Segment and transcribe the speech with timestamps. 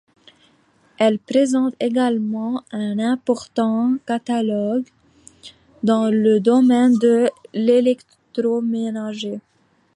[0.97, 4.87] Elle présente également un important catalogue
[5.83, 9.41] dans le domaine de l'électroménager.